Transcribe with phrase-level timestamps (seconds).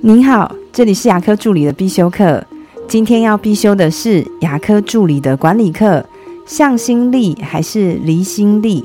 [0.00, 2.44] 您好，这里是牙科助理的必修课。
[2.86, 6.06] 今天要必修的是牙科助理的管理课，
[6.46, 8.84] 向心力还是离心力？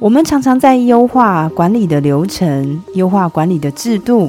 [0.00, 4.28] 我们常常在优化管理的流程，优化管理的制度，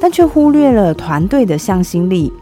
[0.00, 2.32] 但却忽略了团队的向心力。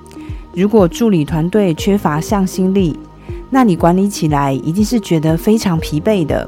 [0.52, 2.98] 如果助理团队缺乏向心力，
[3.48, 6.46] 那你管理起来一定是觉得非常疲惫的。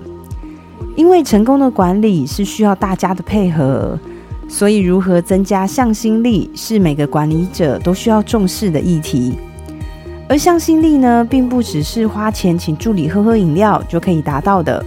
[0.96, 3.98] 因为成功的管理是需要大家的配合，
[4.52, 9.32] 所以如何增加向心力是每个管理者都需要重视的议题。
[10.28, 14.84] 而向心力呢，并不只是花钱请助理喝喝饮料就可以达到的。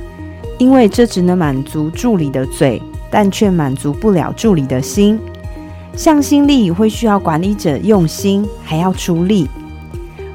[0.59, 5.20] 因为这只能满足助理的嘴，但却满足不了助理的心。
[5.95, 9.49] 向心力会需要管理者用心，还要出力。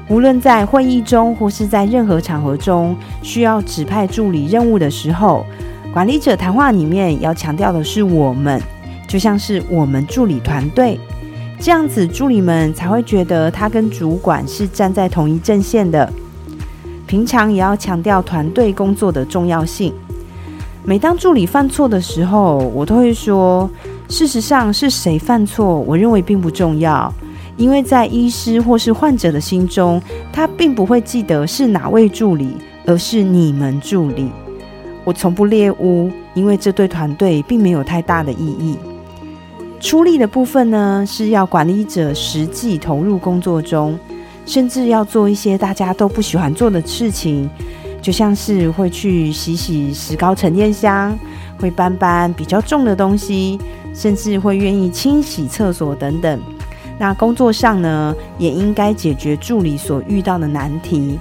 [0.09, 5.45] 无论在会议中，或是在任何场合中，需要指派助理任务的时候，
[5.93, 8.61] 管理者谈话里面要强调的是我们，
[9.11, 10.97] 就像是我们助理团队，
[11.59, 16.09] 这样子助理们才会觉得他跟主管是站在同一阵线的。
[17.05, 19.93] 平常也要强调团队工作的重要性。
[20.85, 23.69] 每当助理犯错的时候，我都会说：
[24.07, 27.13] 事实上是谁犯错，我认为并不重要，
[27.57, 30.01] 因为在医师或是患者的心中，
[30.31, 34.31] 他并不会记得是哪位助理，而是你们助理。
[35.03, 38.77] 我从不猎污，因为这对团队并没有太大的意义。
[39.81, 43.97] 出力的部分呢，是要管理者实际投入工作中，
[44.45, 47.49] 甚至要做一些大家都不喜欢做的事情。
[47.99, 51.17] 就像是会去洗洗石膏沉淀箱，
[51.59, 53.59] 会搬搬比较重的东西，
[53.93, 56.39] 甚至会愿意清洗厕所等等。
[56.97, 61.19] 那工作上呢，也应该解决助理所遇到的难题。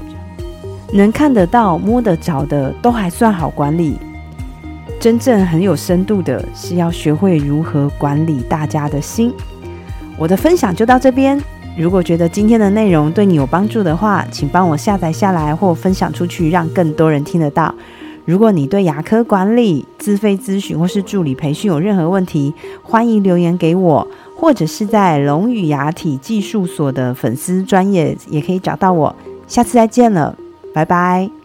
[0.92, 3.96] 能看得到、摸得着的，都还算好管理。
[5.00, 9.32] 真正很有深度的，是要学会如何管理大家的心。
[10.18, 11.42] 我的分享就到这边。
[11.78, 17.74] 如果觉得今天的内容对你有帮助的话，请帮我下载下来或分享出去，让更多人听得到。
[18.26, 22.52] 如果你对牙科管理、自费咨询或是助理培训有任何问题，
[22.82, 24.06] 欢迎留言给我，
[24.36, 29.16] 或者是在龙语牙体技术所的粉丝专业也可以找到我。
[29.46, 30.36] 下次再见了，
[30.74, 31.39] 拜拜。